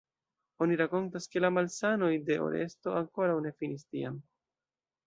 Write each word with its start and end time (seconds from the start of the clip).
Oni 0.65 0.77
rakontas 0.79 1.27
ke 1.35 1.43
la 1.45 1.51
malsanoj 1.59 2.11
de 2.31 2.39
Oresto 2.47 2.99
ankoraŭ 3.03 3.39
ne 3.49 3.57
finis 3.63 3.89
tiam. 3.93 4.23